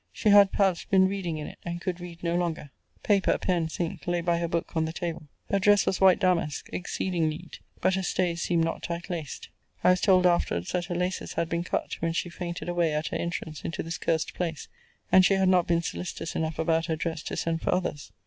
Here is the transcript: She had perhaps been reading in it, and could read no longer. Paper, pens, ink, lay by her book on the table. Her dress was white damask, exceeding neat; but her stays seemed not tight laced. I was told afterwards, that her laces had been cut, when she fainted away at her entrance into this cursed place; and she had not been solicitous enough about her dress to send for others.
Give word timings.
She 0.11 0.29
had 0.29 0.51
perhaps 0.51 0.83
been 0.83 1.07
reading 1.07 1.37
in 1.37 1.45
it, 1.45 1.59
and 1.63 1.79
could 1.79 1.99
read 1.99 2.23
no 2.23 2.35
longer. 2.35 2.71
Paper, 3.03 3.37
pens, 3.37 3.79
ink, 3.79 4.07
lay 4.07 4.21
by 4.21 4.39
her 4.39 4.47
book 4.47 4.75
on 4.75 4.85
the 4.85 4.91
table. 4.93 5.27
Her 5.51 5.59
dress 5.59 5.85
was 5.85 6.01
white 6.01 6.17
damask, 6.19 6.67
exceeding 6.73 7.29
neat; 7.29 7.59
but 7.81 7.93
her 7.93 8.01
stays 8.01 8.41
seemed 8.41 8.63
not 8.63 8.81
tight 8.81 9.11
laced. 9.11 9.49
I 9.83 9.91
was 9.91 10.01
told 10.01 10.25
afterwards, 10.25 10.71
that 10.71 10.85
her 10.85 10.95
laces 10.95 11.33
had 11.33 11.49
been 11.49 11.63
cut, 11.63 11.97
when 12.01 12.13
she 12.13 12.29
fainted 12.31 12.67
away 12.67 12.95
at 12.95 13.09
her 13.09 13.17
entrance 13.17 13.61
into 13.61 13.83
this 13.83 13.99
cursed 13.99 14.33
place; 14.33 14.67
and 15.11 15.23
she 15.23 15.35
had 15.35 15.49
not 15.49 15.67
been 15.67 15.83
solicitous 15.83 16.35
enough 16.35 16.57
about 16.57 16.87
her 16.87 16.95
dress 16.95 17.21
to 17.21 17.37
send 17.37 17.61
for 17.61 17.71
others. 17.71 18.11